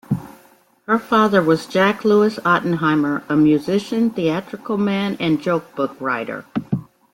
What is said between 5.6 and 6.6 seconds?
book writer.